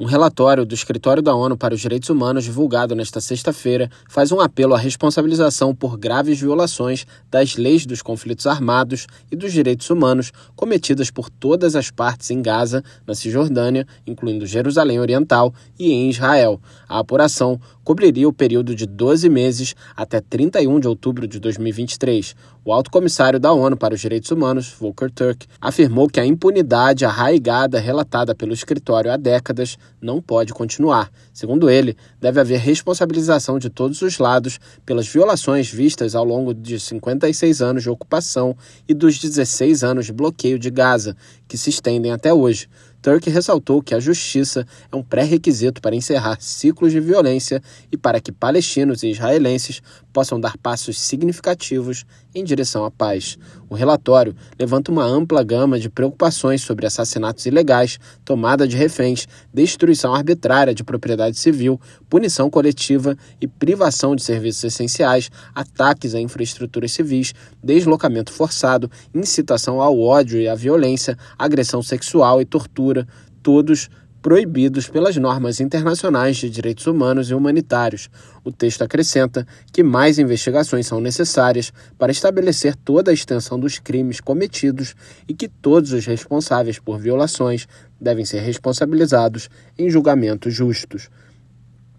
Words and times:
Um 0.00 0.04
relatório 0.04 0.64
do 0.64 0.76
Escritório 0.76 1.20
da 1.20 1.34
ONU 1.34 1.56
para 1.56 1.74
os 1.74 1.80
Direitos 1.80 2.08
Humanos, 2.08 2.44
divulgado 2.44 2.94
nesta 2.94 3.20
sexta-feira, 3.20 3.90
faz 4.08 4.30
um 4.30 4.40
apelo 4.40 4.72
à 4.72 4.78
responsabilização 4.78 5.74
por 5.74 5.98
graves 5.98 6.38
violações 6.38 7.04
das 7.28 7.56
leis 7.56 7.84
dos 7.84 8.00
conflitos 8.00 8.46
armados 8.46 9.08
e 9.28 9.34
dos 9.34 9.52
direitos 9.52 9.90
humanos 9.90 10.30
cometidas 10.54 11.10
por 11.10 11.28
todas 11.28 11.74
as 11.74 11.90
partes 11.90 12.30
em 12.30 12.40
Gaza, 12.40 12.84
na 13.04 13.12
Cisjordânia, 13.12 13.84
incluindo 14.06 14.46
Jerusalém 14.46 15.00
Oriental 15.00 15.52
e 15.76 15.90
em 15.90 16.08
Israel. 16.08 16.60
A 16.88 17.00
apuração 17.00 17.60
cobriria 17.82 18.28
o 18.28 18.32
período 18.32 18.76
de 18.76 18.86
12 18.86 19.28
meses 19.28 19.74
até 19.96 20.20
31 20.20 20.78
de 20.78 20.86
outubro 20.86 21.26
de 21.26 21.40
2023. 21.40 22.36
O 22.64 22.70
alto 22.72 22.90
comissário 22.90 23.40
da 23.40 23.50
ONU 23.50 23.78
para 23.78 23.94
os 23.94 24.00
Direitos 24.00 24.30
Humanos, 24.30 24.70
Volker 24.78 25.10
Turk, 25.10 25.46
afirmou 25.58 26.06
que 26.06 26.20
a 26.20 26.26
impunidade 26.26 27.06
arraigada 27.06 27.80
relatada 27.80 28.34
pelo 28.34 28.52
escritório 28.52 29.10
há 29.10 29.16
décadas 29.16 29.78
não 30.00 30.20
pode 30.20 30.52
continuar. 30.52 31.10
Segundo 31.32 31.68
ele, 31.68 31.96
deve 32.20 32.40
haver 32.40 32.58
responsabilização 32.60 33.58
de 33.58 33.68
todos 33.68 34.02
os 34.02 34.18
lados 34.18 34.58
pelas 34.84 35.06
violações 35.06 35.70
vistas 35.70 36.14
ao 36.14 36.24
longo 36.24 36.54
de 36.54 36.78
56 36.78 37.62
anos 37.62 37.82
de 37.82 37.90
ocupação 37.90 38.56
e 38.88 38.94
dos 38.94 39.18
16 39.18 39.82
anos 39.84 40.06
de 40.06 40.12
bloqueio 40.12 40.58
de 40.58 40.70
Gaza, 40.70 41.16
que 41.46 41.58
se 41.58 41.70
estendem 41.70 42.12
até 42.12 42.32
hoje. 42.32 42.68
Turk 43.00 43.30
ressaltou 43.30 43.80
que 43.80 43.94
a 43.94 44.00
justiça 44.00 44.66
é 44.90 44.96
um 44.96 45.02
pré-requisito 45.02 45.80
para 45.80 45.94
encerrar 45.94 46.38
ciclos 46.40 46.90
de 46.90 46.98
violência 46.98 47.62
e 47.92 47.96
para 47.96 48.20
que 48.20 48.32
palestinos 48.32 49.02
e 49.02 49.10
israelenses 49.10 49.80
possam 50.12 50.40
dar 50.40 50.58
passos 50.58 50.98
significativos 50.98 52.04
em 52.38 52.44
direção 52.44 52.84
à 52.84 52.90
paz. 52.90 53.38
O 53.68 53.74
relatório 53.74 54.34
levanta 54.58 54.90
uma 54.90 55.04
ampla 55.04 55.42
gama 55.42 55.78
de 55.78 55.90
preocupações 55.90 56.62
sobre 56.62 56.86
assassinatos 56.86 57.44
ilegais, 57.46 57.98
tomada 58.24 58.66
de 58.66 58.76
reféns, 58.76 59.26
destruição 59.52 60.14
arbitrária 60.14 60.74
de 60.74 60.84
propriedade 60.84 61.38
civil, 61.38 61.80
punição 62.08 62.48
coletiva 62.48 63.16
e 63.40 63.46
privação 63.46 64.16
de 64.16 64.22
serviços 64.22 64.64
essenciais, 64.64 65.30
ataques 65.54 66.14
a 66.14 66.20
infraestruturas 66.20 66.92
civis, 66.92 67.34
deslocamento 67.62 68.32
forçado, 68.32 68.90
incitação 69.14 69.80
ao 69.80 70.00
ódio 70.00 70.40
e 70.40 70.48
à 70.48 70.54
violência, 70.54 71.18
agressão 71.38 71.82
sexual 71.82 72.40
e 72.40 72.44
tortura, 72.44 73.06
todos 73.42 73.88
proibidos 74.20 74.88
pelas 74.88 75.16
normas 75.16 75.60
internacionais 75.60 76.36
de 76.36 76.50
direitos 76.50 76.86
humanos 76.86 77.30
e 77.30 77.34
humanitários. 77.34 78.08
O 78.44 78.50
texto 78.50 78.82
acrescenta 78.82 79.46
que 79.72 79.82
mais 79.82 80.18
investigações 80.18 80.86
são 80.86 81.00
necessárias 81.00 81.72
para 81.98 82.12
estabelecer 82.12 82.74
toda 82.76 83.10
a 83.10 83.14
extensão 83.14 83.58
dos 83.58 83.78
crimes 83.78 84.20
cometidos 84.20 84.94
e 85.26 85.34
que 85.34 85.48
todos 85.48 85.92
os 85.92 86.04
responsáveis 86.06 86.78
por 86.78 86.98
violações 86.98 87.68
devem 88.00 88.24
ser 88.24 88.40
responsabilizados 88.40 89.48
em 89.78 89.90
julgamentos 89.90 90.52
justos. 90.52 91.08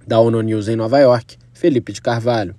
Da 0.06 0.20
ONU 0.20 0.42
News 0.42 0.68
em 0.68 0.76
Nova 0.76 1.00
York, 1.00 1.38
Felipe 1.54 1.94
de 1.94 2.02
Carvalho. 2.02 2.56